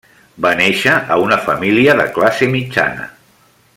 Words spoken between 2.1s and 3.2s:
classe mitjana.